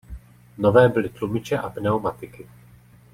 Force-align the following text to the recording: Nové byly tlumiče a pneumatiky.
Nové 0.57 0.89
byly 0.89 1.09
tlumiče 1.09 1.57
a 1.57 1.69
pneumatiky. 1.69 2.47